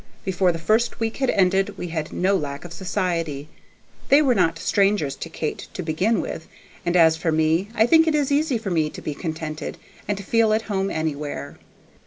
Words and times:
Before 0.25 0.51
the 0.51 0.57
first 0.57 0.99
week 0.99 1.17
had 1.17 1.29
ended 1.29 1.77
we 1.77 1.89
had 1.89 2.11
no 2.11 2.35
lack 2.35 2.65
of 2.65 2.73
society. 2.73 3.49
They 4.09 4.19
were 4.23 4.33
not 4.33 4.57
strangers 4.57 5.15
to 5.17 5.29
Kate, 5.29 5.67
to 5.75 5.83
begin 5.83 6.21
with, 6.21 6.47
and 6.83 6.95
as 6.95 7.17
for 7.17 7.31
me, 7.31 7.67
I 7.75 7.85
think 7.85 8.07
it 8.07 8.15
is 8.15 8.31
easy 8.31 8.57
for 8.57 8.71
me 8.71 8.89
to 8.89 8.99
be 9.03 9.13
contented, 9.13 9.77
and 10.07 10.17
to 10.17 10.23
feel 10.23 10.53
at 10.53 10.63
home 10.63 10.89
anywhere. 10.89 11.59